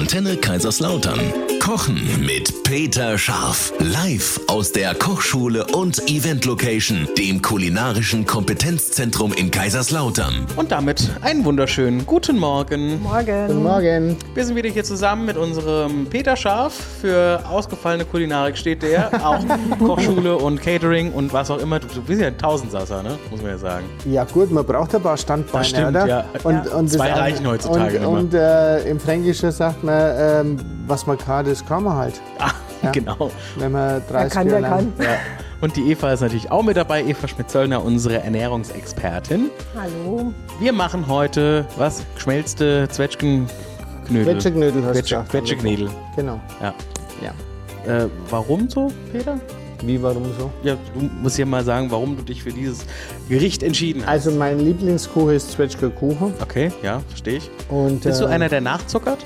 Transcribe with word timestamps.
Antenne 0.00 0.38
Kaiserslautern. 0.38 1.59
Kochen 1.60 2.00
mit 2.24 2.64
Peter 2.64 3.18
Scharf. 3.18 3.72
Live 3.78 4.40
aus 4.48 4.72
der 4.72 4.94
Kochschule 4.94 5.66
und 5.66 6.00
Event 6.08 6.46
Location, 6.46 7.06
dem 7.18 7.42
kulinarischen 7.42 8.24
Kompetenzzentrum 8.24 9.32
in 9.34 9.50
Kaiserslautern. 9.50 10.46
Und 10.56 10.72
damit 10.72 11.10
einen 11.20 11.44
wunderschönen 11.44 12.06
guten 12.06 12.38
Morgen. 12.38 13.00
Morgen. 13.02 13.46
Guten 13.46 13.62
Morgen. 13.62 14.16
Wir 14.34 14.44
sind 14.44 14.56
wieder 14.56 14.70
hier 14.70 14.84
zusammen 14.84 15.26
mit 15.26 15.36
unserem 15.36 16.06
Peter 16.06 16.34
Scharf. 16.34 16.72
Für 17.02 17.40
ausgefallene 17.48 18.06
Kulinarik 18.06 18.56
steht 18.56 18.82
der. 18.82 19.10
Auch 19.24 19.44
Kochschule 19.78 20.36
und 20.38 20.60
Catering 20.62 21.12
und 21.12 21.32
was 21.32 21.50
auch 21.50 21.58
immer. 21.58 21.78
Du, 21.78 22.00
bist 22.02 22.20
ja 22.22 22.28
ein 22.28 22.38
Tausendsasser, 22.38 23.02
ne? 23.02 23.18
Muss 23.30 23.42
man 23.42 23.50
ja 23.50 23.58
sagen. 23.58 23.84
Ja 24.06 24.24
gut, 24.24 24.50
man 24.50 24.64
braucht 24.64 24.94
ein 24.94 25.02
paar 25.02 25.16
Standbeine, 25.18 25.58
Das 25.62 25.68
stimmt, 25.68 25.88
oder? 25.90 26.06
ja. 26.06 26.24
Und, 26.42 26.64
Ja. 26.66 26.72
und 26.74 26.88
Zwei 26.90 27.12
reichen 27.12 27.46
heutzutage 27.46 27.98
Und, 27.98 28.02
immer. 28.04 28.08
und 28.08 28.34
äh, 28.34 28.90
im 28.90 28.98
Fränkischen 28.98 29.52
sagt 29.52 29.84
man, 29.84 30.14
ähm, 30.16 30.56
was 30.86 31.06
man 31.06 31.16
kann, 31.18 31.46
das 31.50 31.64
kann 31.66 31.84
man 31.84 31.96
halt. 31.96 32.20
Ah, 32.38 32.50
Ja. 32.82 32.90
genau. 32.92 33.30
Wenn 33.56 33.72
man 33.72 34.02
30 34.10 34.32
kann, 34.32 34.46
Jahre 34.48 34.60
lang... 34.60 34.70
kann. 34.96 35.06
Ja. 35.06 35.16
Und 35.60 35.76
die 35.76 35.90
Eva 35.90 36.12
ist 36.12 36.20
natürlich 36.22 36.50
auch 36.50 36.62
mit 36.62 36.76
dabei. 36.78 37.04
Eva 37.04 37.28
Schmidt-Zöllner, 37.28 37.84
unsere 37.84 38.22
Ernährungsexpertin. 38.22 39.50
Hallo. 39.78 40.32
Wir 40.58 40.72
machen 40.72 41.06
heute, 41.06 41.66
was? 41.76 42.02
Geschmelzte 42.14 42.88
Zwetschgenknödel. 42.90 44.24
Quetscheknödel 44.24 44.82
hast 44.84 44.94
du 44.96 45.00
Quetsche- 45.00 45.02
gesagt. 45.02 45.30
Quetscheknödel. 45.30 45.90
Genau. 46.16 46.40
Ja. 46.62 46.74
Ja. 47.22 47.94
Äh, 48.04 48.08
warum 48.30 48.68
so, 48.70 48.90
Peter? 49.12 49.38
Wie, 49.82 50.02
warum 50.02 50.24
so? 50.38 50.50
Ja, 50.62 50.76
du 50.94 51.00
musst 51.22 51.38
ja 51.38 51.46
mal 51.46 51.64
sagen, 51.64 51.90
warum 51.90 52.16
du 52.16 52.22
dich 52.22 52.42
für 52.42 52.52
dieses 52.52 52.84
Gericht 53.28 53.62
entschieden 53.62 54.02
hast. 54.02 54.08
Also 54.08 54.30
mein 54.32 54.58
Lieblingskuchen 54.60 55.34
ist 55.34 55.52
Zwetschger 55.52 55.88
Kuchen. 55.90 56.34
Okay, 56.42 56.70
ja, 56.82 57.00
verstehe 57.08 57.38
ich. 57.38 57.50
Und, 57.70 58.02
Bist 58.02 58.20
du 58.20 58.24
äh, 58.26 58.28
einer, 58.28 58.48
der 58.50 58.60
nachzuckert? 58.60 59.24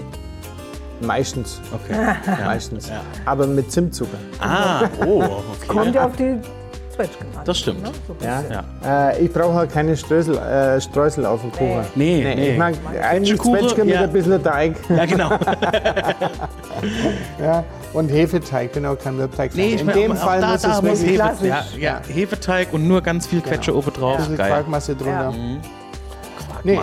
Meistens. 1.06 1.60
Okay. 1.72 1.94
Ja. 2.26 2.46
Meistens. 2.46 2.88
Ja. 2.88 3.00
Aber 3.24 3.46
mit 3.46 3.70
Zimtzucker. 3.70 4.18
Ah, 4.40 4.82
oh, 5.04 5.22
okay. 5.22 5.66
Kommt 5.68 5.94
ja 5.94 6.06
auf 6.06 6.16
die 6.16 6.38
Zwetschgen 6.94 7.26
an. 7.36 7.44
Das 7.44 7.58
stimmt. 7.58 7.82
Ne? 7.82 7.90
So 8.06 8.16
Ja. 8.24 8.42
Ja. 8.82 9.10
Äh, 9.10 9.24
ich 9.24 9.32
brauche 9.32 9.54
halt 9.54 9.72
keine 9.72 9.96
Streusel, 9.96 10.38
äh, 10.38 10.80
Streusel 10.80 11.26
auf 11.26 11.40
dem 11.40 11.52
Kuchen. 11.52 11.84
Nee, 11.94 12.22
nee. 12.34 12.52
Ich 12.52 12.58
mag 12.58 12.74
einen 13.02 13.24
Zwetschgenkuchen, 13.24 13.60
Zwetschge 13.60 13.84
mit 13.84 13.94
ja. 13.94 14.00
ein 14.02 14.12
bisschen 14.12 14.42
Teig. 14.42 14.76
Ja, 14.88 15.04
genau. 15.04 15.30
Ja. 17.40 17.64
Und 17.92 18.08
Hefeteig, 18.08 18.72
bin 18.72 18.84
auch 18.86 18.98
kein 18.98 19.16
Mürbteig. 19.16 19.54
Nee, 19.54 19.74
ich 19.74 19.80
In 19.80 19.86
mein, 19.86 19.96
dem 19.96 20.12
auch 20.12 20.16
Fall 20.16 20.40
da, 20.40 20.52
muss 20.52 20.62
da 20.62 20.72
es 20.76 20.82
muss 20.82 21.02
Hefe, 21.02 21.14
klassisch. 21.14 21.48
ja, 21.48 21.64
ja, 21.78 22.00
Hefeteig 22.12 22.72
und 22.72 22.88
nur 22.88 23.00
ganz 23.02 23.26
viel 23.26 23.40
Quetsche 23.40 23.74
oben 23.74 23.92
drauf. 23.92 24.14
ein 24.14 24.18
bisschen 24.18 24.36
Geil. 24.36 24.50
Quarkmasse 24.50 24.96
drunter. 24.96 25.12
Ja. 25.12 25.30
Mhm. 25.30 25.60
Nee, 26.64 26.78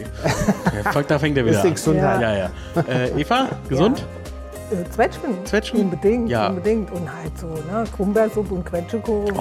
Ja. 0.00 0.92
Ja, 0.94 1.02
da 1.02 1.18
fängt 1.18 1.36
er 1.38 1.46
wieder 1.46 1.62
an. 1.62 1.72
Gesundheit. 1.74 2.20
Ja, 2.20 2.36
ja. 2.36 2.50
Äh, 2.88 3.20
Eva, 3.20 3.48
gesund? 3.68 4.04
Äh, 4.70 4.88
Zwetschgen. 4.90 5.44
Zwetschgen? 5.44 5.80
Unbedingt, 5.80 6.28
Ja. 6.28 6.48
unbedingt. 6.48 6.90
Und 6.92 7.08
halt 7.12 7.38
so, 7.38 7.46
ne? 7.46 7.84
Krummbeersuppe 7.94 8.54
und 8.54 8.64
Quetschekuchen. 8.66 9.36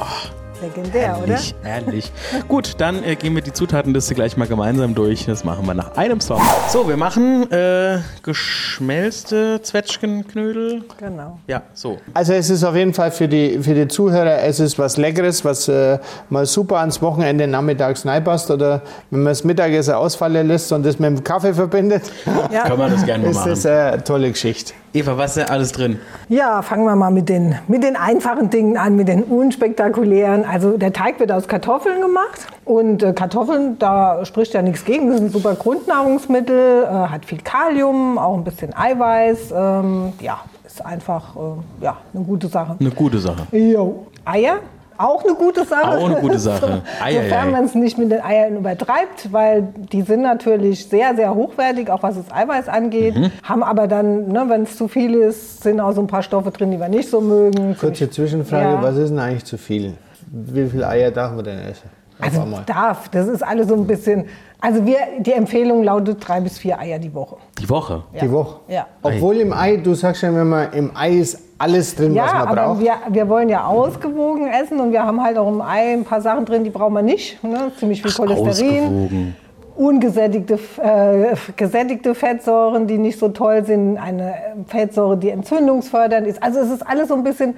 Legendär, 0.61 1.17
oder? 1.21 1.33
Herrlich, 1.33 1.55
herrlich. 1.63 2.11
Gut, 2.47 2.75
dann 2.79 3.03
äh, 3.03 3.15
gehen 3.15 3.35
wir 3.35 3.41
die 3.41 3.53
Zutatenliste 3.53 4.15
gleich 4.15 4.37
mal 4.37 4.47
gemeinsam 4.47 4.95
durch. 4.95 5.25
Das 5.25 5.43
machen 5.43 5.65
wir 5.67 5.73
nach 5.73 5.95
einem 5.97 6.21
Song. 6.21 6.41
So, 6.69 6.87
wir 6.87 6.97
machen 6.97 7.51
äh, 7.51 7.99
geschmelzte 8.23 9.61
Zwetschgenknödel. 9.61 10.83
Genau. 10.97 11.39
Ja, 11.47 11.61
so. 11.73 11.97
Also 12.13 12.33
es 12.33 12.49
ist 12.49 12.63
auf 12.63 12.75
jeden 12.75 12.93
Fall 12.93 13.11
für 13.11 13.27
die, 13.27 13.59
für 13.59 13.73
die 13.73 13.87
Zuhörer, 13.87 14.39
es 14.43 14.59
ist 14.59 14.79
was 14.79 14.97
Leckeres, 14.97 15.43
was 15.43 15.67
äh, 15.67 15.99
mal 16.29 16.45
super 16.45 16.77
ans 16.79 17.01
Wochenende 17.01 17.47
nachmittags 17.47 18.05
reinpasst 18.05 18.49
oder 18.51 18.81
wenn 19.11 19.23
man 19.23 19.31
das 19.31 19.43
Mittagessen 19.43 19.93
ausfallen 19.95 20.47
lässt 20.47 20.71
und 20.71 20.85
das 20.85 20.99
mit 20.99 21.09
dem 21.09 21.23
Kaffee 21.23 21.53
verbindet, 21.53 22.03
Ja. 22.51 22.63
Können 22.63 22.79
wir 22.79 22.89
das 22.89 23.05
gerne 23.05 23.27
ist 23.27 23.35
machen. 23.35 23.49
das 23.49 23.65
eine 23.65 24.03
tolle 24.03 24.31
Geschichte. 24.31 24.73
Eva, 24.95 25.17
was 25.17 25.31
ist 25.31 25.37
denn 25.43 25.49
alles 25.49 25.73
drin? 25.73 25.99
Ja, 26.29 26.61
fangen 26.61 26.85
wir 26.85 26.95
mal 26.95 27.11
mit 27.11 27.27
den, 27.27 27.55
mit 27.67 27.83
den 27.83 27.97
einfachen 27.97 28.49
Dingen 28.49 28.77
an, 28.77 28.95
mit 28.95 29.09
den 29.09 29.23
unspektakulären. 29.23 30.45
Also 30.45 30.77
der 30.77 30.93
Teig 30.93 31.19
wird 31.19 31.33
aus 31.33 31.49
Kartoffeln 31.49 31.99
gemacht 31.99 32.47
und 32.63 33.03
äh, 33.03 33.11
Kartoffeln, 33.11 33.77
da 33.77 34.23
spricht 34.23 34.53
ja 34.53 34.61
nichts 34.61 34.85
gegen, 34.85 35.09
das 35.09 35.17
ist 35.17 35.23
ein 35.23 35.31
super 35.31 35.55
Grundnahrungsmittel, 35.55 36.83
äh, 36.83 36.87
hat 36.87 37.25
viel 37.25 37.39
Kalium, 37.41 38.17
auch 38.17 38.37
ein 38.37 38.45
bisschen 38.45 38.73
Eiweiß. 38.73 39.51
Ähm, 39.53 40.13
ja, 40.21 40.39
ist 40.65 40.85
einfach 40.85 41.35
äh, 41.35 41.83
ja, 41.83 41.97
eine 42.13 42.23
gute 42.23 42.47
Sache. 42.47 42.77
Eine 42.79 42.91
gute 42.91 43.19
Sache. 43.19 43.47
Jo. 43.51 44.07
Eier, 44.23 44.59
auch 44.97 45.23
eine 45.23 45.33
gute 45.35 45.65
Sache. 45.65 45.97
Auch 45.97 46.05
eine 46.09 46.15
gute 46.21 46.39
Sache. 46.39 46.81
Eier, 47.03 47.23
Sofern 47.23 47.51
man 47.51 47.65
es 47.65 47.75
nicht 47.75 47.97
mit 47.97 48.11
den 48.11 48.21
Eiern 48.21 48.57
übertreibt, 48.57 49.31
weil 49.31 49.67
die 49.91 50.01
sind 50.01 50.21
natürlich 50.21 50.87
sehr, 50.87 51.15
sehr 51.15 51.33
hochwertig, 51.35 51.89
auch 51.89 52.03
was 52.03 52.15
das 52.15 52.31
Eiweiß 52.31 52.67
angeht. 52.67 53.15
Mhm. 53.15 53.31
Haben 53.43 53.63
aber 53.63 53.87
dann, 53.87 54.27
ne, 54.29 54.45
wenn 54.47 54.63
es 54.63 54.77
zu 54.77 54.87
viel 54.87 55.13
ist, 55.15 55.63
sind 55.63 55.79
auch 55.79 55.91
so 55.93 56.01
ein 56.01 56.07
paar 56.07 56.23
Stoffe 56.23 56.51
drin, 56.51 56.71
die 56.71 56.79
wir 56.79 56.89
nicht 56.89 57.09
so 57.09 57.21
mögen. 57.21 57.75
Kurze 57.79 58.09
Zwischenfrage, 58.09 58.75
Ja. 58.75 58.81
was 58.81 58.95
ist 58.97 59.09
denn 59.09 59.19
eigentlich 59.19 59.45
zu 59.45 59.57
viel? 59.57 59.93
Wie 60.31 60.67
viele 60.67 60.87
Eier 60.87 61.11
darf 61.11 61.33
man 61.33 61.45
denn 61.45 61.59
essen? 61.59 61.89
Also 62.19 62.41
einmal. 62.41 62.63
darf, 62.65 63.09
das 63.09 63.27
ist 63.27 63.43
alles 63.43 63.67
so 63.67 63.75
ein 63.75 63.85
bisschen. 63.87 64.25
Also 64.61 64.85
wir, 64.85 64.97
die 65.19 65.33
Empfehlung 65.33 65.83
lautet 65.83 66.17
drei 66.27 66.39
bis 66.39 66.57
vier 66.57 66.79
Eier 66.79 66.97
die 66.97 67.13
Woche. 67.13 67.37
Die 67.59 67.69
Woche. 67.69 68.03
Die 68.19 68.31
Woche. 68.31 68.59
Ja. 68.67 68.87
Obwohl 69.03 69.35
im 69.37 69.53
Ei, 69.53 69.77
du 69.77 69.93
sagst 69.93 70.23
ja 70.23 70.29
immer, 70.29 70.73
im 70.73 70.91
Ei 70.95 71.11
ist 71.11 71.39
alles 71.57 71.95
drin, 71.95 72.13
Ja, 72.15 72.23
was 72.23 72.33
man 72.33 72.41
aber 72.47 72.55
braucht. 72.55 72.79
wir, 72.79 72.93
wir 73.09 73.29
wollen 73.29 73.49
ja 73.49 73.65
ausgewogen 73.65 74.47
essen 74.47 74.79
und 74.79 74.91
wir 74.91 75.03
haben 75.03 75.21
halt 75.21 75.37
auch 75.37 75.47
im 75.49 75.61
Ei 75.61 75.93
ein 75.93 76.03
paar 76.03 76.21
Sachen 76.21 76.45
drin, 76.45 76.63
die 76.63 76.69
brauchen 76.69 76.93
wir 76.93 77.01
nicht. 77.01 77.43
Ne? 77.43 77.71
Ziemlich 77.77 78.01
viel 78.01 78.11
Cholesterin. 78.11 78.47
Ausgewogen. 78.49 79.35
ungesättigte, 79.75 80.57
äh, 80.81 81.35
gesättigte 81.55 82.15
Fettsäuren, 82.15 82.87
die 82.87 82.97
nicht 82.97 83.19
so 83.19 83.29
toll 83.29 83.65
sind, 83.65 83.97
eine 83.97 84.33
Fettsäure, 84.67 85.17
die 85.17 85.29
entzündungsfördernd 85.29 86.25
ist. 86.27 86.41
Also 86.41 86.59
es 86.59 86.71
ist 86.71 86.87
alles 86.87 87.09
so 87.09 87.13
ein 87.15 87.23
bisschen 87.23 87.55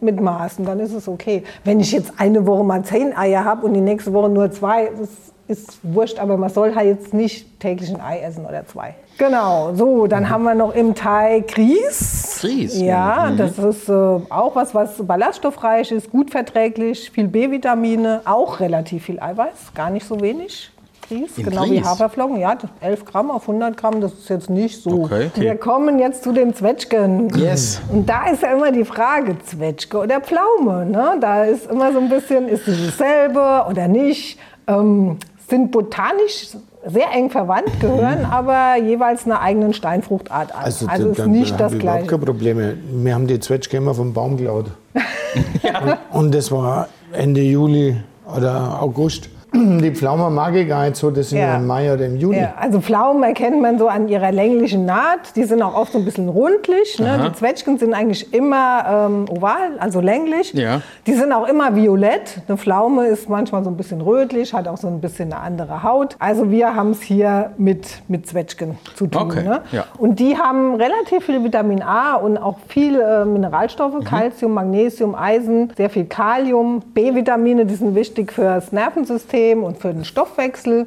mit 0.00 0.20
Maßen, 0.20 0.64
dann 0.64 0.80
ist 0.80 0.92
es 0.92 1.08
okay. 1.08 1.42
Wenn 1.64 1.80
ich 1.80 1.92
jetzt 1.92 2.12
eine 2.18 2.46
Woche 2.46 2.64
mal 2.64 2.82
zehn 2.84 3.16
Eier 3.16 3.44
habe 3.44 3.66
und 3.66 3.74
die 3.74 3.80
nächste 3.80 4.12
Woche 4.12 4.28
nur 4.28 4.50
zwei, 4.50 4.90
das 4.98 5.08
ist 5.48 5.78
wurscht, 5.82 6.18
aber 6.18 6.36
man 6.36 6.50
soll 6.50 6.74
halt 6.74 6.86
jetzt 6.86 7.14
nicht 7.14 7.60
täglich 7.60 7.94
ein 7.94 8.00
Ei 8.00 8.20
essen 8.20 8.44
oder 8.44 8.66
zwei. 8.66 8.94
Genau, 9.18 9.72
so, 9.74 10.06
dann 10.06 10.28
haben 10.28 10.42
wir 10.42 10.54
noch 10.54 10.74
im 10.74 10.94
Teig 10.94 11.48
Grieß. 11.48 12.38
Grieß, 12.40 12.80
Ja, 12.80 13.30
das 13.30 13.58
ist 13.58 13.88
äh, 13.88 13.92
auch 13.92 14.54
was, 14.54 14.74
was 14.74 15.06
ballaststoffreich 15.06 15.92
ist, 15.92 16.10
gut 16.10 16.30
verträglich, 16.30 17.10
viel 17.10 17.28
B-Vitamine, 17.28 18.22
auch 18.24 18.60
relativ 18.60 19.04
viel 19.04 19.20
Eiweiß, 19.20 19.72
gar 19.74 19.90
nicht 19.90 20.06
so 20.06 20.20
wenig. 20.20 20.70
Grieß, 21.08 21.38
In 21.38 21.44
genau 21.44 21.64
wie 21.64 21.78
Grieß? 21.78 21.84
Haferflocken, 21.86 22.36
ja, 22.38 22.56
11 22.80 23.04
Gramm 23.04 23.30
auf 23.30 23.42
100 23.48 23.76
Gramm, 23.76 24.00
das 24.00 24.12
ist 24.14 24.28
jetzt 24.28 24.50
nicht 24.50 24.82
so. 24.82 25.04
Okay. 25.04 25.30
Wir 25.34 25.56
kommen 25.56 25.98
jetzt 25.98 26.22
zu 26.24 26.32
den 26.32 26.54
Zwetschgen. 26.54 27.28
Yes. 27.36 27.80
Und 27.92 28.08
da 28.08 28.26
ist 28.26 28.42
ja 28.42 28.52
immer 28.52 28.72
die 28.72 28.84
Frage, 28.84 29.36
Zwetschge 29.44 29.98
oder 29.98 30.20
Pflaume. 30.20 30.84
Ne? 30.86 31.16
Da 31.20 31.44
ist 31.44 31.70
immer 31.70 31.92
so 31.92 31.98
ein 31.98 32.08
bisschen, 32.08 32.48
ist 32.48 32.66
es 32.66 32.86
dasselbe 32.96 33.64
oder 33.70 33.86
nicht? 33.88 34.38
Ähm, 34.66 35.18
sind 35.48 35.70
botanisch 35.70 36.48
sehr 36.88 37.10
eng 37.12 37.30
verwandt, 37.30 37.80
gehören 37.80 38.24
aber 38.24 38.76
jeweils 38.80 39.24
einer 39.26 39.40
eigenen 39.40 39.74
Steinfruchtart 39.74 40.52
an. 40.54 40.64
Also, 40.64 40.86
da- 40.86 40.94
ist 40.94 41.26
nicht 41.26 41.52
haben 41.52 41.58
das 41.58 41.72
wir 41.72 41.78
Gleiche. 41.78 42.06
keine 42.06 42.24
Probleme. 42.24 42.76
Wir 42.92 43.14
haben 43.14 43.26
die 43.26 43.38
Zwetschge 43.40 43.76
immer 43.76 43.94
vom 43.94 44.12
Baum 44.12 44.36
geklaut. 44.36 44.66
Und 46.12 46.34
das 46.34 46.50
war 46.50 46.88
Ende 47.12 47.42
Juli 47.42 47.96
oder 48.36 48.80
August. 48.82 49.28
Die 49.80 49.90
Pflaumen 49.94 50.34
mag 50.34 50.54
ich 50.54 50.68
gar 50.68 50.84
nicht 50.84 50.96
so, 50.96 51.10
das 51.10 51.30
sind 51.30 51.38
ja, 51.38 51.56
im 51.56 51.66
Mai 51.66 51.92
oder 51.92 52.06
im 52.06 52.16
Juni. 52.16 52.38
Ja, 52.38 52.54
also 52.58 52.80
Pflaumen 52.80 53.22
erkennt 53.22 53.60
man 53.60 53.78
so 53.78 53.88
an 53.88 54.08
ihrer 54.08 54.32
länglichen 54.32 54.84
Naht. 54.84 55.34
Die 55.36 55.44
sind 55.44 55.62
auch 55.62 55.74
oft 55.74 55.92
so 55.92 55.98
ein 55.98 56.04
bisschen 56.04 56.28
rundlich. 56.28 56.98
Ne? 56.98 57.20
Die 57.26 57.32
Zwetschgen 57.38 57.78
sind 57.78 57.94
eigentlich 57.94 58.32
immer 58.34 59.06
ähm, 59.08 59.24
oval, 59.30 59.78
also 59.78 60.00
länglich. 60.00 60.52
Ja. 60.52 60.80
Die 61.06 61.14
sind 61.14 61.32
auch 61.32 61.48
immer 61.48 61.74
violett. 61.74 62.42
Eine 62.48 62.58
Pflaume 62.58 63.06
ist 63.06 63.28
manchmal 63.28 63.64
so 63.64 63.70
ein 63.70 63.76
bisschen 63.76 64.00
rötlich, 64.00 64.52
hat 64.52 64.68
auch 64.68 64.76
so 64.76 64.88
ein 64.88 65.00
bisschen 65.00 65.32
eine 65.32 65.40
andere 65.42 65.82
Haut. 65.82 66.16
Also 66.18 66.50
wir 66.50 66.74
haben 66.74 66.90
es 66.90 67.02
hier 67.02 67.50
mit, 67.56 67.86
mit 68.08 68.26
Zwetschgen 68.26 68.78
zu 68.94 69.06
tun. 69.06 69.22
Okay, 69.22 69.42
Ne? 69.42 69.60
ja. 69.72 69.84
Und 69.98 70.18
die 70.20 70.36
haben 70.36 70.74
relativ 70.74 71.24
viel 71.26 71.42
Vitamin 71.44 71.82
A 71.82 72.14
und 72.16 72.36
auch 72.38 72.58
viel 72.68 73.00
äh, 73.00 73.24
Mineralstoffe, 73.24 73.94
Mhm. 73.94 74.04
Calcium, 74.04 74.54
Magnesium, 74.54 75.14
Eisen, 75.14 75.72
sehr 75.76 75.88
viel 75.90 76.04
Kalium, 76.06 76.80
B-Vitamine, 76.94 77.64
die 77.66 77.74
sind 77.74 77.94
wichtig 77.94 78.32
fürs 78.32 78.72
Nervensystem 78.72 79.45
und 79.54 79.78
für 79.78 79.92
den 79.92 80.04
Stoffwechsel. 80.04 80.86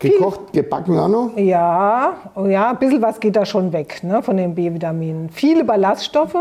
Viel- 0.00 0.12
Gekocht, 0.12 0.52
gebacken 0.52 0.96
auch 0.96 1.08
noch. 1.08 1.36
ja, 1.36 2.12
ja, 2.46 2.70
ein 2.70 2.76
bisschen 2.78 3.02
was 3.02 3.18
geht 3.18 3.34
da 3.34 3.44
schon 3.44 3.72
weg 3.72 4.04
ne, 4.04 4.22
von 4.22 4.36
den 4.36 4.54
B-Vitaminen. 4.54 5.28
Viele 5.30 5.64
Ballaststoffe 5.64 6.36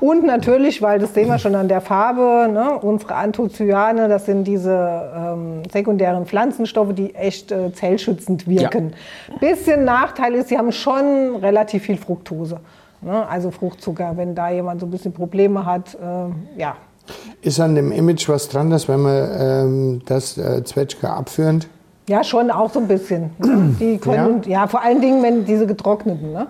und 0.00 0.24
natürlich, 0.24 0.80
weil 0.80 0.98
das 0.98 1.12
sehen 1.12 1.28
wir 1.28 1.38
schon 1.38 1.54
an 1.54 1.68
der 1.68 1.82
Farbe, 1.82 2.50
ne, 2.50 2.78
unsere 2.80 3.14
Anthocyane, 3.16 4.08
das 4.08 4.24
sind 4.24 4.44
diese 4.44 5.12
ähm, 5.14 5.62
sekundären 5.70 6.24
Pflanzenstoffe, 6.24 6.94
die 6.94 7.14
echt 7.14 7.52
äh, 7.52 7.70
zellschützend 7.74 8.48
wirken. 8.48 8.94
Bisschen 9.40 9.84
Nachteil 9.84 10.32
ist, 10.34 10.48
sie 10.48 10.56
haben 10.56 10.72
schon 10.72 11.36
relativ 11.36 11.82
viel 11.82 11.98
Fructose. 11.98 12.60
Ne, 13.02 13.28
also 13.28 13.50
Fruchtzucker, 13.50 14.12
wenn 14.16 14.34
da 14.34 14.48
jemand 14.48 14.80
so 14.80 14.86
ein 14.86 14.90
bisschen 14.90 15.12
Probleme 15.12 15.66
hat, 15.66 15.94
äh, 15.96 16.58
ja. 16.58 16.76
Ist 17.42 17.58
an 17.60 17.74
dem 17.74 17.90
Image 17.92 18.28
was 18.28 18.48
dran, 18.48 18.70
dass 18.70 18.88
wenn 18.88 19.00
man 19.00 19.28
ähm, 19.38 20.02
das 20.06 20.38
äh, 20.38 20.62
Zwetschge 20.64 21.10
abführend? 21.10 21.68
Ja, 22.08 22.22
schon 22.24 22.50
auch 22.50 22.72
so 22.72 22.80
ein 22.80 22.88
bisschen. 22.88 23.30
Die 23.80 23.98
können, 23.98 24.42
ja. 24.46 24.66
vor 24.66 24.82
allen 24.82 25.00
Dingen, 25.00 25.22
wenn 25.22 25.44
diese 25.44 25.66
getrockneten. 25.66 26.32
Ne? 26.32 26.46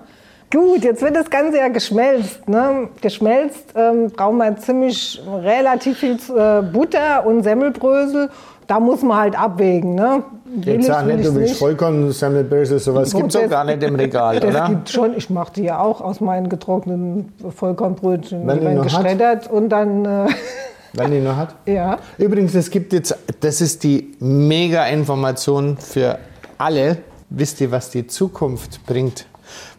Gut, 0.52 0.84
jetzt 0.84 1.00
wird 1.00 1.16
das 1.16 1.30
Ganze 1.30 1.58
ja 1.58 1.68
geschmelzt. 1.68 2.46
Ne? 2.46 2.88
Geschmelzt 3.00 3.72
ähm, 3.74 4.10
brauchen 4.10 4.36
wir 4.36 4.54
ziemlich 4.58 5.20
relativ 5.26 5.98
viel 5.98 6.18
äh, 6.36 6.60
Butter 6.62 7.24
und 7.24 7.42
Semmelbrösel. 7.42 8.28
Da 8.66 8.78
muss 8.78 9.02
man 9.02 9.16
halt 9.18 9.38
abwägen. 9.38 9.94
Ne? 9.94 10.22
Will 10.44 10.74
Jetzt 10.74 10.82
ich, 10.82 10.86
sag 10.86 11.06
nicht, 11.06 11.24
du 11.24 11.34
willst 11.34 11.58
Vollkorn-Semmelbrösel, 11.58 12.78
sowas 12.78 13.14
gibt 13.14 13.34
es 13.34 13.36
auch 13.36 13.48
gar 13.48 13.64
nicht 13.64 13.82
im 13.82 13.94
Regal, 13.94 14.38
Das 14.40 14.50
oder? 14.54 14.68
gibt 14.68 14.90
schon. 14.90 15.16
Ich 15.16 15.30
mache 15.30 15.54
die 15.54 15.62
ja 15.64 15.80
auch 15.80 16.02
aus 16.02 16.20
meinen 16.20 16.50
getrockneten 16.50 17.32
Vollkornbrötchen. 17.56 18.46
Wenn 18.46 18.58
Die 18.60 18.64
werden 18.66 18.78
hat. 18.78 18.84
geschreddert 18.84 19.50
und 19.50 19.70
dann, 19.70 20.04
äh, 20.04 20.26
Wenn 20.92 21.10
die 21.10 21.20
noch 21.20 21.36
hat. 21.36 21.54
ja. 21.66 21.96
Übrigens, 22.18 22.54
es 22.54 22.68
gibt 22.70 22.92
jetzt, 22.92 23.16
das 23.40 23.62
ist 23.62 23.82
die 23.84 24.14
Mega-Information 24.20 25.78
für 25.78 26.18
alle. 26.58 26.98
Wisst 27.30 27.62
ihr, 27.62 27.70
was 27.70 27.88
die 27.88 28.06
Zukunft 28.06 28.84
bringt? 28.84 29.24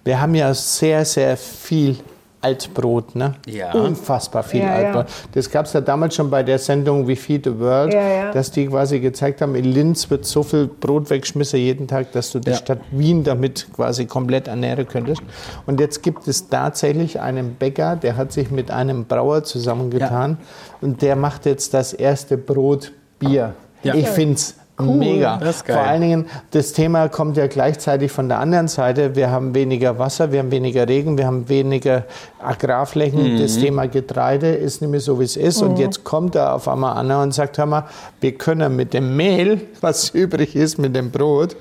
Wir 0.03 0.19
haben 0.19 0.35
ja 0.35 0.53
sehr, 0.53 1.05
sehr 1.05 1.37
viel 1.37 1.97
Altbrot, 2.41 3.15
ne? 3.15 3.35
Ja. 3.47 3.71
Unfassbar 3.71 4.43
viel 4.43 4.59
Ja, 4.59 4.77
ja. 4.81 4.87
Altbrot. 4.87 5.05
Das 5.33 5.49
gab 5.49 5.65
es 5.65 5.71
ja 5.71 5.79
damals 5.79 6.13
schon 6.15 6.29
bei 6.29 6.43
der 6.43 6.59
Sendung 6.59 7.07
We 7.07 7.15
Feed 7.15 7.45
the 7.45 7.57
World, 7.57 7.93
Ja, 7.93 8.01
ja. 8.09 8.31
dass 8.33 8.51
die 8.51 8.67
quasi 8.67 8.99
gezeigt 8.99 9.39
haben, 9.41 9.55
in 9.55 9.63
Linz 9.63 10.09
wird 10.09 10.25
so 10.25 10.43
viel 10.43 10.67
Brot 10.67 11.09
weggeschmissen 11.09 11.57
jeden 11.57 11.87
Tag, 11.87 12.11
dass 12.11 12.31
du 12.31 12.39
die 12.39 12.49
Ja. 12.51 12.57
Stadt 12.57 12.79
Wien 12.91 13.23
damit 13.23 13.67
quasi 13.73 14.05
komplett 14.07 14.49
ernähren 14.49 14.85
könntest. 14.85 15.21
Und 15.65 15.79
jetzt 15.79 16.03
gibt 16.03 16.27
es 16.27 16.49
tatsächlich 16.49 17.21
einen 17.21 17.55
Bäcker, 17.55 17.95
der 17.95 18.17
hat 18.17 18.33
sich 18.33 18.51
mit 18.51 18.71
einem 18.71 19.05
Brauer 19.05 19.45
zusammengetan 19.45 20.37
und 20.81 21.01
der 21.01 21.15
macht 21.15 21.45
jetzt 21.45 21.73
das 21.73 21.93
erste 21.93 22.37
Brotbier. 22.37 23.53
Ja. 23.83 23.95
Ich 23.95 24.09
finde 24.09 24.33
es 24.35 24.55
mega. 24.79 25.37
Das 25.37 25.57
ist 25.57 25.65
geil. 25.65 25.77
Vor 25.77 25.85
allen 25.85 26.01
Dingen, 26.01 26.25
das 26.51 26.73
Thema 26.73 27.07
kommt 27.09 27.37
ja 27.37 27.47
gleichzeitig 27.47 28.11
von 28.11 28.27
der 28.27 28.39
anderen 28.39 28.67
Seite. 28.67 29.15
Wir 29.15 29.29
haben 29.29 29.53
weniger 29.53 29.99
Wasser, 29.99 30.31
wir 30.31 30.39
haben 30.39 30.51
weniger 30.51 30.87
Regen, 30.87 31.17
wir 31.17 31.27
haben 31.27 31.47
weniger 31.49 32.05
Agrarflächen. 32.41 33.35
Mhm. 33.35 33.39
Das 33.41 33.57
Thema 33.57 33.87
Getreide 33.87 34.49
ist 34.53 34.81
nicht 34.81 34.89
mehr 34.91 34.99
so, 34.99 35.19
wie 35.19 35.25
es 35.25 35.37
ist. 35.37 35.61
Und 35.61 35.77
jetzt 35.79 36.03
kommt 36.03 36.35
da 36.35 36.53
auf 36.53 36.67
einmal 36.67 36.97
einer 36.97 37.21
und 37.21 37.33
sagt, 37.33 37.57
hör 37.57 37.65
mal, 37.65 37.85
wir 38.19 38.33
können 38.37 38.75
mit 38.75 38.93
dem 38.93 39.15
Mehl, 39.15 39.61
was 39.81 40.09
übrig 40.13 40.55
ist, 40.55 40.77
mit 40.79 40.95
dem 40.95 41.11
Brot, 41.11 41.55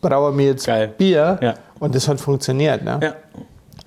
brauen 0.00 0.36
wir 0.38 0.46
jetzt 0.46 0.66
Geil. 0.66 0.92
Bier. 0.96 1.38
Ja. 1.40 1.54
Und 1.78 1.94
das 1.94 2.08
hat 2.08 2.20
funktioniert. 2.20 2.82
Ne? 2.84 2.98
Ja. 3.02 3.14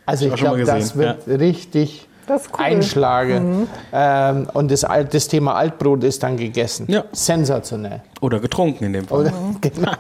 Also 0.06 0.26
ich 0.26 0.34
ich 0.34 0.40
glaube, 0.40 0.64
das 0.64 0.96
wird 0.98 1.28
richtig 1.28 2.08
Das 2.26 2.44
ist 2.44 2.52
cool. 2.54 2.66
einschlagen. 2.66 3.68
Ähm, 3.94 4.48
und 4.54 4.72
das, 4.72 4.86
das 5.12 5.28
Thema 5.28 5.56
Altbrot 5.56 6.04
ist 6.04 6.24
dann 6.24 6.36
gegessen. 6.36 6.86
Ja. 6.90 7.04
Sensationell. 7.12 8.02
Oder 8.22 8.40
getrunken 8.40 8.84
in 8.86 8.94
dem 8.94 9.08
Fall. 9.08 9.22
Oder? 9.22 9.34
Genau. 9.62 9.92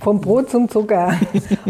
Vom 0.00 0.20
Brot 0.20 0.50
zum 0.50 0.68
Zucker. 0.68 1.14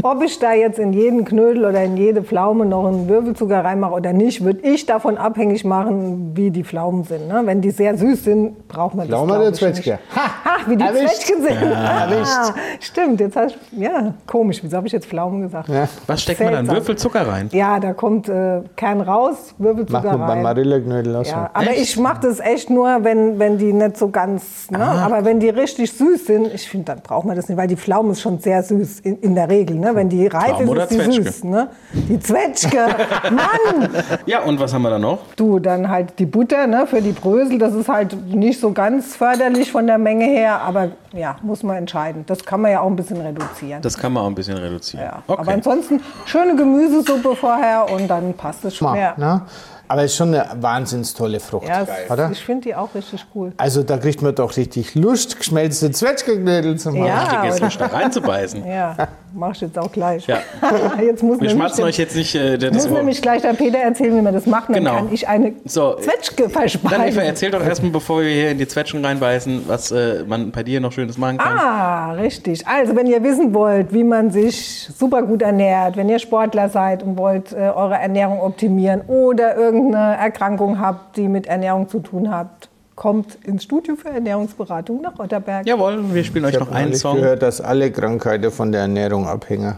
Ob 0.03 0.23
ich 0.23 0.39
da 0.41 0.53
jetzt 0.53 0.79
in 0.79 0.93
jeden 0.93 1.25
Knödel 1.25 1.65
oder 1.65 1.85
in 1.85 1.97
jede 1.97 2.23
Pflaume 2.23 2.67
noch 2.67 2.87
einen 2.87 3.09
Würfelzucker 3.09 3.65
reinmache 3.65 3.93
oder 3.93 4.12
nicht, 4.12 4.45
würde 4.45 4.61
ich 4.69 4.87
davon 4.87 5.17
abhängig 5.17 5.65
machen, 5.65 6.33
wie 6.35 6.50
die 6.50 6.65
Pflaumen 6.65 7.05
sind. 7.05 7.29
Ne? 7.29 7.43
Wenn 7.45 7.61
die 7.61 7.71
sehr 7.71 7.97
süß 7.97 8.25
sind, 8.25 8.67
braucht 8.67 8.95
man 8.97 9.09
das 9.09 9.17
Pflaume 9.17 9.33
glaub 9.33 9.41
oder. 9.43 9.53
Zwetschge? 9.53 9.99
Ha, 10.17 10.71
wie 10.71 10.77
die 10.77 10.85
Erwischt. 10.85 11.15
Zwetschgen 11.15 11.43
sind. 11.43 11.62
Ah, 11.62 12.06
erwischt. 12.06 12.55
Stimmt, 12.81 13.21
jetzt 13.21 13.37
hast 13.37 13.55
du, 13.71 13.81
ja, 13.83 14.15
komisch, 14.27 14.61
wieso 14.62 14.77
habe 14.77 14.87
ich 14.87 14.93
jetzt 14.93 15.06
Pflaumen 15.06 15.43
gesagt? 15.43 15.69
Ja. 15.69 15.89
Was 16.06 16.23
steckt 16.23 16.41
man 16.41 16.49
dann? 16.53 16.67
Seltsam. 16.67 16.77
Würfelzucker 16.77 17.29
rein? 17.29 17.49
Ja, 17.53 17.79
da 17.79 17.93
kommt 17.93 18.29
äh, 18.29 18.62
Kern 18.77 19.01
raus, 19.01 19.55
Würfelzucker 19.59 19.93
Macht 20.03 20.05
man 20.05 20.19
beim 20.21 20.31
rein. 20.31 20.43
Marilleknödel 20.43 21.17
auch. 21.17 21.25
Ja, 21.25 21.51
aber 21.53 21.71
Echt? 21.71 21.83
ich 21.83 21.97
mache 21.99 22.21
das 22.23 22.41
echt 22.41 22.71
nur, 22.71 23.05
wenn, 23.05 23.39
wenn 23.39 23.59
die 23.59 23.73
nicht 23.73 23.97
so 23.97 24.09
ganz. 24.09 24.71
Ne? 24.71 24.81
Ah. 24.81 25.05
Aber 25.05 25.25
wenn 25.25 25.39
die 25.41 25.51
richtig 25.51 25.88
süß 25.93 26.26
sind, 26.26 26.52
ich 26.55 26.69
finde, 26.69 26.87
dann 26.87 27.00
braucht 27.02 27.26
man 27.26 27.37
das 27.37 27.49
nicht, 27.49 27.56
weil 27.58 27.69
die 27.69 27.76
Pflaume 27.76 28.12
ist 28.12 28.20
schon 28.20 28.38
sehr 28.38 28.62
süß 28.62 29.00
in, 29.00 29.19
in 29.20 29.35
der 29.35 29.49
Regel. 29.49 29.76
Ne? 29.76 29.94
Wenn 29.94 30.08
die 30.08 30.26
reif 30.26 30.61
ist, 30.61 30.70
ist 30.70 30.90
die 30.90 30.96
Zwetschge? 30.96 31.23
süß. 31.25 31.44
Ne? 31.44 31.69
Die 31.93 32.19
Zwetschge, 32.20 32.79
Mann! 33.31 33.90
Ja, 34.26 34.43
und 34.43 34.58
was 34.61 34.73
haben 34.75 34.82
wir 34.82 34.90
da 34.90 34.99
noch? 34.99 35.19
Du, 35.37 35.58
dann 35.58 35.88
halt 35.88 36.19
die 36.19 36.26
Butter 36.26 36.67
ne, 36.67 36.87
für 36.87 37.00
die 37.02 37.12
Brösel. 37.12 37.58
Das 37.58 37.75
ist 37.75 37.88
halt 37.88 38.17
nicht 38.35 38.61
so 38.61 38.73
ganz 38.73 39.17
förderlich 39.17 39.73
von 39.73 39.87
der 39.87 39.99
Menge 39.99 40.25
her, 40.26 40.61
aber 40.62 40.90
ja, 41.12 41.37
muss 41.43 41.62
man 41.62 41.76
entscheiden. 41.76 42.25
Das 42.26 42.44
kann 42.44 42.61
man 42.61 42.70
ja 42.73 42.81
auch 42.81 42.87
ein 42.88 42.96
bisschen 42.96 43.20
reduzieren. 43.20 43.81
Das 43.82 43.96
kann 43.96 44.12
man 44.12 44.25
auch 44.25 44.29
ein 44.29 44.34
bisschen 44.34 44.56
reduzieren. 44.58 45.05
ja. 45.05 45.23
Okay. 45.26 45.41
Aber 45.41 45.52
ansonsten 45.52 46.00
schöne 46.26 46.55
Gemüsesuppe 46.56 47.34
vorher 47.37 47.87
und 47.91 48.08
dann 48.08 48.34
passt 48.34 48.64
es 48.64 48.76
schon. 48.76 48.88
Mal, 48.88 48.99
Ja, 48.99 49.14
ne? 49.17 49.43
Aber 49.88 50.05
es 50.05 50.12
ist 50.12 50.17
schon 50.19 50.35
eine 50.35 50.46
wahnsinns 50.61 51.14
tolle 51.14 51.40
Frucht, 51.40 51.67
ja 51.69 51.87
oder? 52.11 52.26
es, 52.26 52.32
ich 52.38 52.44
finde 52.44 52.62
die 52.69 52.75
auch 52.75 52.94
richtig 52.94 53.25
cool. 53.35 53.52
Also 53.56 53.82
da 53.82 53.96
kriegt 53.96 54.20
man 54.23 54.35
doch 54.35 54.56
richtig 54.56 54.94
Lust, 54.94 55.38
geschmelzte 55.38 55.90
Zwetschgenknödel 55.90 56.76
zu 56.79 56.90
machen. 56.90 57.06
Ja. 57.06 57.43
Oder- 57.44 57.58
Lust, 57.61 57.81
da 57.81 57.87
reinzubeißen. 57.87 58.67
Ja, 58.67 58.96
mach 59.35 59.52
ich 59.55 59.61
jetzt 59.62 59.79
auch 59.79 59.90
gleich. 59.90 60.26
Ja. 60.26 60.38
jetzt 61.02 61.23
muss 61.23 61.40
Wir 61.40 61.50
schmatzen 61.50 61.85
euch 61.85 61.96
jetzt 61.99 62.14
nicht 62.17 62.35
äh, 62.35 62.58
das 62.58 62.73
muss 62.75 62.87
Ohr. 62.88 62.99
nämlich 62.99 63.23
gleich 63.23 63.43
der 63.43 63.55
Peter 63.55 63.79
erzählen, 63.79 64.17
wie 64.17 64.23
man 64.23 64.35
das 64.35 64.46
macht. 64.46 64.69
Dann 64.69 64.75
Genau. 64.76 64.94
kann 64.96 65.08
ich 65.12 65.26
eine 65.26 65.52
So, 65.64 65.94
Zwetschge 65.94 66.43
Dann 66.44 66.50
Eva, 66.50 66.61
verspeisen. 66.61 67.20
erzähl 67.23 67.50
doch 67.50 67.64
erstmal, 67.64 67.91
bevor 67.91 68.20
wir 68.23 68.31
hier 68.31 68.50
in 68.50 68.58
die 68.58 68.69
Zwetschgen 68.69 69.05
reinbeißen, 69.05 69.64
was 69.67 69.91
äh, 69.91 70.25
man 70.26 70.50
bei 70.50 70.62
dir 70.62 70.81
noch 70.81 70.93
Schönes 70.93 71.17
machen 71.19 71.38
kann. 71.38 71.58
Ah, 71.58 72.12
richtig. 72.12 72.67
Also, 72.67 72.94
wenn 72.94 73.06
ihr 73.06 73.23
wissen 73.23 73.55
wollt, 73.55 73.93
wie 73.93 74.05
man 74.05 74.31
sich 74.31 74.88
super 74.99 75.23
gut 75.23 75.43
ernährt, 75.43 75.96
wenn 75.96 76.08
ihr 76.08 76.19
Sportler 76.19 76.69
seid 76.69 77.02
und 77.02 77.17
wollt 77.17 77.52
äh, 77.52 77.56
eure 77.75 77.94
Ernährung 77.96 78.41
optimieren 78.41 79.00
oder 79.08 79.56
irgendeine 79.79 80.17
Erkrankung 80.17 80.81
habt, 80.81 81.17
die 81.17 81.29
mit 81.29 81.47
Ernährung 81.47 81.89
zu 81.89 82.01
tun 82.01 82.31
hat, 82.31 82.69
kommt 82.95 83.37
ins 83.45 83.63
Studio 83.65 83.95
für 83.97 84.09
Ernährungsberatung 84.11 85.01
nach 85.01 85.19
Otterberg. 85.19 85.67
Jawohl, 85.67 86.13
wir 86.13 86.25
spielen 86.25 86.45
euch 86.47 86.55
Ich 86.55 86.59
noch 86.61 86.67
habe 86.67 86.77
einen 86.77 86.95
Song. 86.95 87.17
gehört, 87.17 87.43
dass 87.43 87.61
alle 87.61 87.91
Krankheiten 87.93 88.51
von 88.51 88.73
der 88.73 88.83
Ernährung 88.83 89.27
abhängen. 89.29 89.77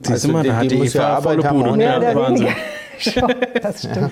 Siehst 0.00 0.24
du 0.24 0.32
mal, 0.32 0.42
die- 0.42 0.48
da 0.48 0.60
die 0.60 0.66
hat 0.66 0.70
die 0.92 0.98
ja 0.98 1.18
Eva 1.18 1.22
volle 1.22 1.42
Bude. 1.48 1.72
Mehr 1.76 1.90
Ja, 1.92 1.98
oder 1.98 2.14
Wahnsinn. 2.16 2.48
das 3.62 3.78
stimmt. 3.80 4.10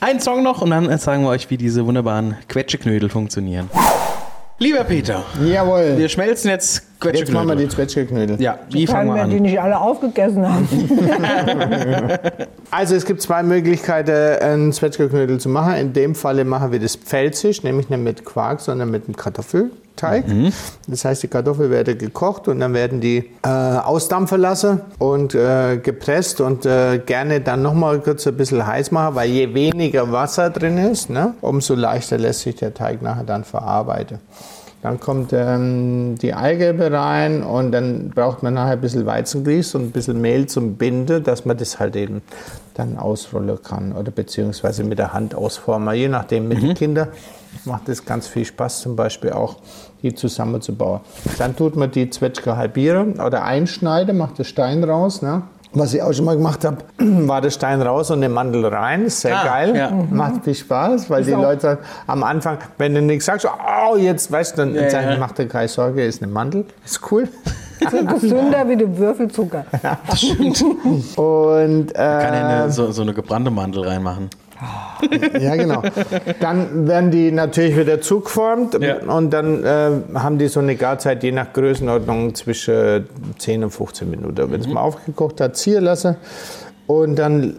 Ein 0.00 0.20
Song 0.20 0.42
noch 0.42 0.60
und 0.60 0.70
dann 0.70 0.98
zeigen 0.98 1.22
wir 1.22 1.30
euch, 1.30 1.48
wie 1.50 1.56
diese 1.56 1.86
wunderbaren 1.86 2.36
Quetscheknödel 2.48 3.08
funktionieren. 3.08 3.70
Lieber 4.58 4.84
Peter, 4.84 5.22
Jawohl. 5.44 5.98
wir 5.98 6.08
schmelzen 6.08 6.50
jetzt 6.50 6.82
Jetzt 7.12 7.30
machen 7.30 7.48
wir 7.48 7.56
die 7.56 7.68
Zwetschgenknödel. 7.68 8.40
Ja, 8.40 8.58
wie 8.70 8.86
fangen 8.86 9.10
wir 9.10 9.16
wir 9.16 9.24
die 9.26 9.36
an? 9.36 9.42
nicht 9.42 9.60
alle 9.60 9.78
aufgegessen 9.78 10.48
haben. 10.48 10.66
Also 12.70 12.96
es 12.96 13.04
gibt 13.04 13.22
zwei 13.22 13.42
Möglichkeiten, 13.42 14.42
einen 14.42 14.72
Zwetschgenknödel 14.72 15.38
zu 15.38 15.48
machen. 15.48 15.74
In 15.74 15.92
dem 15.92 16.14
Falle 16.14 16.44
machen 16.44 16.72
wir 16.72 16.80
das 16.80 16.96
pfälzisch, 16.96 17.62
nämlich 17.62 17.90
nicht 17.90 18.02
mit 18.02 18.24
Quark, 18.24 18.60
sondern 18.60 18.90
mit 18.90 19.04
einem 19.04 19.14
Kartoffelteig. 19.96 20.24
Das 20.86 21.04
heißt, 21.04 21.22
die 21.22 21.28
Kartoffel 21.28 21.70
werden 21.70 21.98
gekocht 21.98 22.48
und 22.48 22.60
dann 22.60 22.74
werden 22.74 23.00
die 23.00 23.30
äh, 23.42 23.48
ausdampfen 23.48 24.40
lassen 24.40 24.80
und 24.98 25.34
äh, 25.34 25.78
gepresst 25.78 26.40
und 26.40 26.66
äh, 26.66 26.98
gerne 27.04 27.40
dann 27.40 27.62
nochmal 27.62 28.00
kurz 28.00 28.26
ein 28.26 28.36
bisschen 28.36 28.66
heiß 28.66 28.90
machen, 28.90 29.14
weil 29.14 29.30
je 29.30 29.52
weniger 29.54 30.12
Wasser 30.12 30.50
drin 30.50 30.78
ist, 30.78 31.10
ne, 31.10 31.34
umso 31.40 31.74
leichter 31.74 32.18
lässt 32.18 32.40
sich 32.40 32.56
der 32.56 32.74
Teig 32.74 33.02
nachher 33.02 33.24
dann 33.24 33.44
verarbeiten. 33.44 34.18
Dann 34.82 35.00
kommt 35.00 35.32
ähm, 35.32 36.16
die 36.20 36.32
Eigelbe 36.32 36.92
rein 36.92 37.42
und 37.42 37.72
dann 37.72 38.10
braucht 38.10 38.44
man 38.44 38.54
nachher 38.54 38.74
ein 38.74 38.80
bisschen 38.80 39.04
Weizengrieß 39.04 39.74
und 39.74 39.86
ein 39.86 39.90
bisschen 39.90 40.20
Mehl 40.20 40.46
zum 40.46 40.74
Binden, 40.74 41.24
dass 41.24 41.44
man 41.44 41.56
das 41.56 41.80
halt 41.80 41.96
eben 41.96 42.22
dann 42.74 42.96
ausrollen 42.96 43.58
kann 43.62 43.92
oder 43.92 44.12
beziehungsweise 44.12 44.84
mit 44.84 44.98
der 44.98 45.12
Hand 45.12 45.34
ausformen. 45.34 45.92
Je 45.94 46.08
nachdem, 46.08 46.46
mit 46.46 46.62
den 46.62 46.74
Kindern 46.74 47.08
macht 47.64 47.88
es 47.88 48.04
ganz 48.04 48.26
viel 48.28 48.44
Spaß, 48.44 48.80
zum 48.80 48.96
Beispiel 48.96 49.32
auch 49.32 49.56
die 50.02 50.14
zusammenzubauen. 50.14 51.00
Dann 51.38 51.56
tut 51.56 51.76
man 51.76 51.90
die 51.90 52.10
Zwetschge 52.10 52.56
halbieren 52.56 53.20
oder 53.20 53.44
einschneiden, 53.44 54.16
macht 54.18 54.38
den 54.38 54.44
Stein 54.44 54.84
raus. 54.84 55.22
Ne? 55.22 55.42
Was 55.72 55.92
ich 55.92 56.00
auch 56.02 56.12
schon 56.12 56.24
mal 56.24 56.36
gemacht 56.36 56.64
habe, 56.64 56.78
war 56.98 57.40
der 57.40 57.50
Stein 57.50 57.82
raus 57.82 58.10
und 58.10 58.20
den 58.20 58.32
Mandel 58.32 58.64
rein. 58.66 59.04
Ist 59.06 59.20
sehr 59.22 59.36
Ah, 59.38 59.44
geil. 59.44 59.76
ja. 59.76 59.90
Macht 60.10 60.44
viel 60.44 60.54
Spaß, 60.54 61.10
weil 61.10 61.24
die 61.24 61.34
auch- 61.34 61.42
Leute 61.42 61.60
sagen, 61.62 61.80
am 62.06 62.22
Anfang, 62.22 62.58
wenn 62.78 62.94
du 62.94 63.02
nichts 63.02 63.26
sagst, 63.26 63.46
oh, 63.46 63.96
jetzt 63.96 64.30
weißt 64.30 64.56
du, 64.58 64.62
dann 64.66 64.74
Ja, 64.74 64.88
sagen, 64.88 65.08
ja. 65.10 65.16
mach 65.18 65.32
dir 65.32 65.46
keine 65.48 65.68
Sorge, 65.68 66.04
ist 66.04 66.22
ein 66.22 66.30
Mandel. 66.32 66.64
Ist 66.84 67.00
cool. 67.10 67.28
So 67.90 68.02
gesünder 68.06 68.66
wie 68.70 68.76
der 68.76 68.96
Würfelzucker. 68.96 69.66
Und 71.16 71.90
äh, 71.90 71.94
Kann 71.94 72.34
ja 72.34 72.48
eine, 72.62 72.70
so, 72.72 72.90
so 72.90 73.02
eine 73.02 73.12
gebrannte 73.14 73.50
Mandel 73.50 73.86
reinmachen. 73.86 74.30
ja, 75.40 75.56
genau. 75.56 75.82
Dann 76.40 76.88
werden 76.88 77.10
die 77.10 77.30
natürlich 77.30 77.76
wieder 77.76 78.00
zugeformt 78.00 78.78
Ja. 78.80 78.96
und 79.06 79.30
dann 79.30 79.62
äh, 79.64 79.90
haben 80.14 80.38
die 80.38 80.48
so 80.48 80.60
eine 80.60 80.76
Garzeit 80.76 81.22
je 81.22 81.32
nach 81.32 81.52
Größenordnung 81.52 82.34
zwischen 82.34 83.06
10 83.38 83.64
und 83.64 83.70
15 83.70 84.10
Minuten. 84.10 84.36
Wenn 84.36 84.48
Mhm. 84.48 84.54
es 84.54 84.68
mal 84.68 84.80
aufgekocht 84.80 85.40
hat, 85.40 85.56
ziehen 85.56 85.84
lassen. 85.84 86.16
Und 86.86 87.16
dann, 87.16 87.54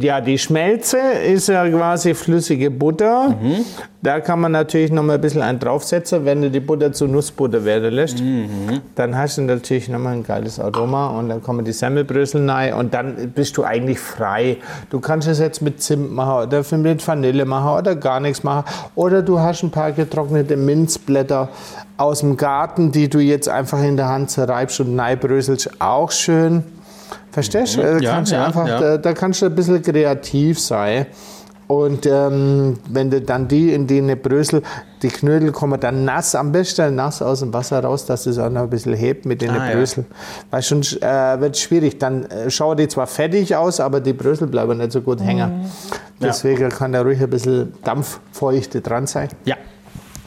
ja, 0.00 0.22
die 0.22 0.38
Schmelze 0.38 0.96
ist 0.98 1.48
ja 1.48 1.68
quasi 1.68 2.14
flüssige 2.14 2.70
Butter. 2.70 3.28
Mhm. 3.40 3.56
Da 4.02 4.20
kann 4.20 4.40
man 4.40 4.52
natürlich 4.52 4.90
noch 4.90 5.02
mal 5.02 5.14
ein 5.16 5.20
bisschen 5.20 5.42
einen 5.42 5.58
draufsetzen. 5.58 6.24
Wenn 6.24 6.40
du 6.40 6.50
die 6.50 6.60
Butter 6.60 6.90
zu 6.90 7.06
Nussbutter 7.06 7.62
werden 7.66 7.92
lässt, 7.92 8.20
Mhm. 8.20 8.80
dann 8.94 9.18
hast 9.18 9.36
du 9.36 9.42
natürlich 9.42 9.90
noch 9.90 9.98
mal 9.98 10.14
ein 10.14 10.22
geiles 10.22 10.58
Aroma 10.58 11.08
und 11.18 11.28
dann 11.28 11.42
kommen 11.42 11.62
die 11.66 11.72
Semmelbrösel 11.72 12.48
rein 12.48 12.72
und 12.72 12.94
dann 12.94 13.32
bist 13.34 13.58
du 13.58 13.64
eigentlich 13.64 14.00
frei. 14.00 14.56
Du 14.88 14.98
kannst 14.98 15.28
es 15.28 15.38
jetzt 15.38 15.60
mit 15.60 15.82
Zimt 15.82 16.10
machen 16.12 16.46
oder 16.46 16.64
mit 16.78 17.06
Vanille 17.06 17.44
machen 17.44 17.78
oder 17.78 17.94
gar 17.96 18.20
nichts 18.20 18.42
machen. 18.42 18.64
Oder 18.94 19.20
du 19.20 19.38
hast 19.40 19.62
ein 19.62 19.70
paar 19.70 19.92
getrocknete 19.92 20.56
Minzblätter 20.56 21.50
aus 21.98 22.20
dem 22.20 22.38
Garten, 22.38 22.92
die 22.92 23.10
du 23.10 23.18
jetzt 23.18 23.50
einfach 23.50 23.82
in 23.82 23.98
der 23.98 24.08
Hand 24.08 24.30
zerreibst 24.30 24.80
und 24.80 24.96
neibröselst. 24.96 25.70
Auch 25.80 26.10
schön. 26.10 26.64
Verstehst 27.32 27.76
du? 27.76 27.82
Da 27.82 27.98
Ja, 27.98 28.12
kannst 28.14 28.32
du 28.32 28.36
ja, 28.36 28.46
einfach, 28.46 28.66
ja. 28.66 28.80
Da, 28.80 28.98
da 28.98 29.12
kannst 29.12 29.40
du 29.42 29.46
ein 29.46 29.54
bisschen 29.54 29.82
kreativ 29.82 30.58
sein. 30.60 31.06
Und 31.68 32.04
ähm, 32.04 32.78
wenn 32.88 33.12
du 33.12 33.20
dann 33.20 33.46
die 33.46 33.72
in 33.72 33.86
die 33.86 34.00
Brösel, 34.16 34.60
die 35.02 35.08
Knödel 35.08 35.52
kommen 35.52 35.78
dann 35.78 36.04
nass, 36.04 36.34
am 36.34 36.50
besten 36.50 36.96
nass 36.96 37.22
aus 37.22 37.38
dem 37.40 37.52
Wasser 37.54 37.78
raus, 37.84 38.04
dass 38.06 38.26
es 38.26 38.40
auch 38.40 38.50
noch 38.50 38.62
ein 38.62 38.70
bisschen 38.70 38.94
hebt 38.94 39.24
mit 39.24 39.40
den 39.40 39.50
Ah. 39.50 39.70
Brösel. 39.70 40.04
Weil 40.50 40.62
sonst 40.62 41.00
äh, 41.00 41.40
wird 41.40 41.54
es 41.54 41.60
schwierig. 41.62 41.98
Dann 42.00 42.24
äh, 42.24 42.50
schauen 42.50 42.76
die 42.76 42.88
zwar 42.88 43.06
fettig 43.06 43.54
aus, 43.54 43.78
aber 43.78 44.00
die 44.00 44.12
Brösel 44.12 44.48
bleiben 44.48 44.78
nicht 44.78 44.90
so 44.90 45.00
gut 45.00 45.20
hängen. 45.22 45.66
Deswegen 46.20 46.70
kann 46.70 46.90
da 46.90 47.02
ruhig 47.02 47.22
ein 47.22 47.30
bisschen 47.30 47.72
Dampffeuchte 47.84 48.80
dran 48.80 49.06
sein. 49.06 49.28
Ja. 49.44 49.54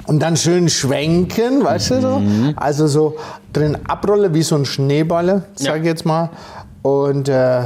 Und 0.07 0.21
dann 0.21 0.37
schön 0.37 0.69
schwenken, 0.69 1.63
weißt 1.63 1.91
du 1.91 2.01
so? 2.01 2.21
Also 2.55 2.87
so 2.87 3.15
drin 3.51 3.77
abrollen 3.87 4.33
wie 4.33 4.43
so 4.43 4.55
ein 4.55 4.63
Schneeballe, 4.65 5.43
sag 5.55 5.79
ich 5.79 5.85
jetzt 5.85 6.05
mal. 6.05 6.29
Und 6.83 7.29
äh, 7.29 7.63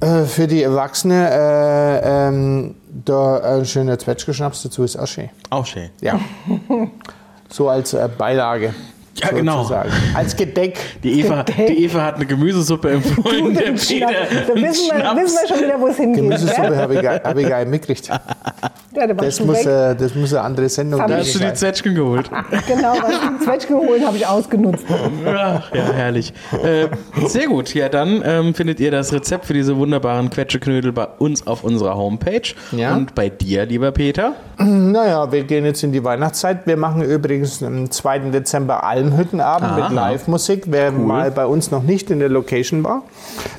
äh, 0.00 0.24
für 0.26 0.46
die 0.46 0.62
Erwachsenen 0.62 1.26
äh, 1.26 2.28
ähm, 2.28 2.74
da 3.04 3.38
ein 3.58 3.66
schöner 3.66 3.98
Zwetschgeschnaps 3.98 4.62
dazu 4.62 4.84
ist 4.84 4.96
auch 4.96 5.06
schön. 5.06 5.28
Auch 5.50 5.66
schön. 5.66 5.90
Ja. 6.00 6.18
so 7.48 7.68
als 7.68 7.92
äh, 7.92 8.08
Beilage. 8.16 8.74
Ja, 9.20 9.30
genau. 9.30 9.62
sozusagen. 9.64 9.90
Als 10.14 10.36
Gedeck. 10.36 10.78
Die 11.02 11.20
Eva, 11.20 11.42
die 11.42 11.84
Eva 11.84 12.04
hat 12.04 12.14
eine 12.16 12.26
Gemüsesuppe 12.26 12.92
empfohlen. 12.92 13.52
Der 13.52 13.72
Peter 13.72 14.06
Da 14.46 14.54
wissen 14.54 14.90
wir, 14.96 15.16
wissen 15.16 15.38
wir 15.42 15.48
schon 15.48 15.64
wieder, 15.64 15.80
wo 15.80 15.88
es 15.88 15.96
hingeht. 15.96 16.22
Gemüsesuppe 16.22 16.76
habe 16.76 16.94
ich, 16.94 17.02
gar- 17.02 17.20
hab 17.24 17.36
ich 17.36 17.48
gar 17.48 17.58
nicht 17.58 17.70
mitgekriegt. 17.70 18.08
Ja, 18.98 19.06
Das 19.06 19.40
muss, 19.40 19.58
weg. 19.64 19.66
äh, 19.66 19.94
das 19.94 20.14
muss 20.14 20.32
eine 20.34 20.42
andere 20.42 20.68
Sendung 20.68 21.00
Hab 21.00 21.08
Da 21.08 21.14
ich 21.14 21.26
hast 21.26 21.34
du 21.34 21.38
die 21.38 21.44
sein. 21.46 21.56
Zwetschgen 21.56 21.94
geholt. 21.94 22.30
Genau, 22.66 22.94
was 23.00 23.12
die 23.20 23.44
Zwetschgen 23.44 23.76
holen, 23.76 24.04
habe 24.06 24.16
ich 24.16 24.26
ausgenutzt. 24.26 24.84
Ach, 25.26 25.72
ja, 25.74 25.92
herrlich. 25.92 26.32
Äh, 26.62 26.88
sehr 27.26 27.46
gut. 27.46 27.72
Ja, 27.74 27.88
dann 27.88 28.22
ähm, 28.24 28.54
findet 28.54 28.80
ihr 28.80 28.90
das 28.90 29.12
Rezept 29.12 29.46
für 29.46 29.54
diese 29.54 29.76
wunderbaren 29.76 30.30
Quetscheknödel 30.30 30.92
bei 30.92 31.06
uns 31.18 31.46
auf 31.46 31.64
unserer 31.64 31.96
Homepage. 31.96 32.42
Ja. 32.72 32.96
Und 32.96 33.14
bei 33.14 33.28
dir, 33.28 33.64
lieber 33.66 33.92
Peter. 33.92 34.34
Naja, 34.58 35.30
wir 35.30 35.44
gehen 35.44 35.64
jetzt 35.64 35.82
in 35.84 35.92
die 35.92 36.02
Weihnachtszeit. 36.02 36.66
Wir 36.66 36.76
machen 36.76 37.02
übrigens 37.02 37.62
am 37.62 37.90
2. 37.90 38.18
Dezember 38.30 38.84
Almhüttenabend 38.84 39.76
mit 39.76 39.90
Live-Musik. 39.92 40.64
Wer 40.66 40.90
mal 40.92 41.30
bei 41.30 41.46
uns 41.46 41.70
noch 41.70 41.82
nicht 41.82 42.10
in 42.10 42.18
der 42.18 42.28
Location 42.28 42.82
war, 42.84 43.02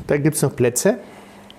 da 0.07 0.17
gibt 0.17 0.35
es 0.35 0.41
noch 0.41 0.55
Plätze. 0.55 0.95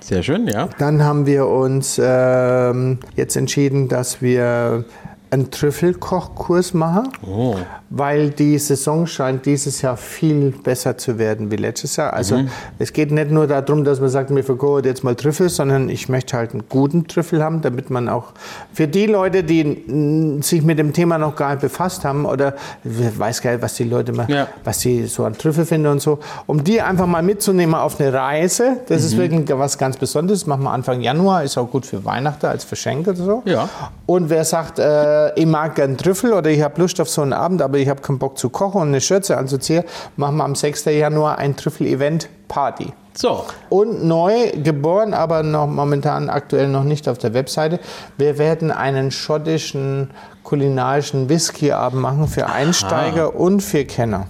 Sehr 0.00 0.23
schön, 0.23 0.49
ja. 0.49 0.69
Dann 0.78 1.02
haben 1.02 1.26
wir 1.26 1.47
uns 1.47 2.00
ähm, 2.02 2.99
jetzt 3.16 3.37
entschieden, 3.37 3.88
dass 3.88 4.23
wir 4.23 4.85
einen 5.30 5.50
Trüffelkochkurs 5.50 6.75
machen, 6.75 7.09
Oh. 7.26 7.57
Weil 7.92 8.30
die 8.30 8.56
Saison 8.59 9.04
scheint 9.09 9.47
dieses 9.47 9.82
Jahr 9.82 9.97
viel 9.97 10.52
besser 10.52 10.97
zu 10.97 11.18
werden 11.18 11.50
wie 11.50 11.56
letztes 11.56 11.97
Jahr. 11.97 12.12
Also 12.12 12.40
es 12.78 12.92
geht 12.92 13.11
nicht 13.11 13.32
nur 13.32 13.49
darum, 13.49 13.82
dass 13.82 14.00
man 14.00 14.09
sagt, 14.09 14.32
wir 14.35 14.44
verkochen 14.44 14.85
jetzt 14.85 15.02
mal 15.02 15.16
Trüffel, 15.16 15.49
sondern 15.49 15.88
ich 15.88 16.09
möchte 16.09 16.37
halt 16.37 16.52
einen 16.52 16.62
guten 16.68 17.09
Trüffel 17.09 17.42
haben, 17.42 17.62
damit 17.62 17.90
man 17.90 18.09
auch 18.09 18.26
für 18.73 18.87
die 18.87 19.06
Leute, 19.06 19.42
die 19.42 20.38
sich 20.40 20.62
mit 20.62 20.78
dem 20.78 20.92
Thema 20.92 21.18
noch 21.18 21.35
gar 21.35 21.50
nicht 21.50 21.62
befasst 21.62 22.04
haben 22.04 22.26
oder 22.26 22.54
weiß 22.85 23.42
gar 23.42 23.50
nicht, 23.52 23.62
was 23.62 23.75
die 23.75 23.85
Leute 23.85 24.12
mal, 24.12 24.30
Ja. 24.30 24.47
was 24.62 24.80
sie 24.80 25.06
so 25.06 25.25
an 25.25 25.35
Trüffel 25.37 25.66
finden 25.66 25.88
und 25.88 26.00
so, 26.00 26.20
um 26.47 26.62
die 26.62 26.80
einfach 26.80 27.06
mal 27.06 27.23
mitzunehmen 27.25 27.75
auf 27.75 28.00
eine 28.00 28.12
Reise. 28.12 28.76
Das 28.87 29.02
ist 29.02 29.16
wirklich 29.16 29.49
was 29.59 29.76
ganz 29.78 29.97
Besonderes. 29.97 30.40
Das 30.40 30.47
machen 30.47 30.62
wir 30.62 30.70
Anfang 30.70 31.00
Januar, 31.00 31.42
ist 31.42 31.59
auch 31.59 31.68
gut 31.68 31.87
für 31.87 32.04
Weihnachten 32.04 32.47
als 32.47 32.62
Verschenk 32.62 33.09
oder 33.09 33.16
so. 33.16 33.42
Ja. 33.47 33.68
Und 34.06 34.30
wer 34.30 34.44
sagt, 34.44 34.78
äh, 34.78 35.35
ich 35.35 35.47
mag 35.47 35.75
gern 35.75 35.97
Trüffel 35.97 36.32
oder 36.32 36.50
ich 36.50 36.62
habe 36.62 36.80
Lust 36.80 37.00
auf 37.00 37.09
so 37.09 37.23
einen 37.23 37.32
Abend, 37.32 37.62
aber 37.62 37.80
ich 37.81 37.89
habe 37.89 38.03
keinen 38.03 38.19
Bock 38.19 38.39
zu 38.39 38.49
kochen 38.49 38.81
und 38.81 38.89
eine 38.89 39.01
Schürze 39.01 39.37
anzuziehen, 39.37 39.85
machen 40.17 40.37
wir 40.37 40.45
am 40.45 40.55
6. 40.55 40.85
Januar 40.87 41.39
ein 41.39 41.57
Trüffel-Event-Party. 41.57 42.93
So. 43.15 43.45
Und 43.69 44.05
neu 44.05 44.53
geboren, 44.63 45.15
aber 45.15 45.43
noch 45.43 45.67
momentan 45.67 46.31
aktuell 46.31 46.69
noch 46.69 46.85
nicht 46.85 47.09
auf 47.09 47.19
der 47.19 47.35
Webseite. 47.35 47.81
Wir 48.17 48.39
werden 48.39 48.71
einen 48.71 49.11
schottischen 49.11 50.11
kulinarischen 50.43 51.29
Whisky-Abend 51.29 52.01
machen 52.01 52.29
für 52.29 52.47
Einsteiger 52.47 53.35
und 53.35 53.61
für 53.63 53.85
Kenner. 53.85 54.27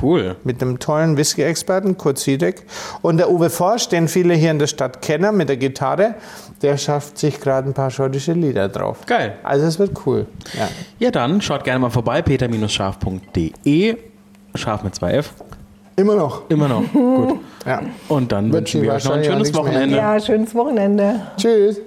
Cool. 0.00 0.36
Mit 0.44 0.62
einem 0.62 0.78
tollen 0.78 1.16
Whisky-Experten, 1.16 1.98
Kurt 1.98 2.18
Siedek. 2.18 2.62
Und 3.02 3.18
der 3.18 3.30
Uwe 3.30 3.50
Forsch, 3.50 3.88
den 3.88 4.08
viele 4.08 4.34
hier 4.34 4.50
in 4.50 4.58
der 4.58 4.66
Stadt 4.66 5.02
kennen 5.02 5.36
mit 5.36 5.48
der 5.48 5.56
Gitarre, 5.56 6.14
der 6.62 6.78
schafft 6.78 7.18
sich 7.18 7.40
gerade 7.40 7.68
ein 7.68 7.74
paar 7.74 7.90
schottische 7.90 8.32
Lieder 8.32 8.68
drauf. 8.68 8.98
Geil. 9.06 9.34
Also 9.42 9.66
es 9.66 9.78
wird 9.78 9.92
cool. 10.06 10.26
Ja. 10.54 10.68
Ja, 10.98 11.10
dann 11.10 11.40
schaut 11.40 11.64
gerne 11.64 11.80
mal 11.80 11.90
vorbei, 11.90 12.22
peter-scharf.de. 12.22 13.96
Scharf 14.54 14.82
mit 14.82 14.94
2F. 14.94 15.26
Immer 15.96 16.14
noch. 16.16 16.42
Immer 16.48 16.68
noch. 16.68 16.82
Gut. 16.92 17.40
Ja. 17.66 17.82
Und 18.08 18.32
dann 18.32 18.52
wünschen 18.52 18.82
wir 18.82 18.94
euch 18.94 19.04
noch 19.04 19.12
ein 19.12 19.24
schönes 19.24 19.54
Wochenende. 19.54 19.96
Ja, 19.96 20.18
schönes 20.20 20.54
Wochenende. 20.54 21.20
Tschüss. 21.36 21.80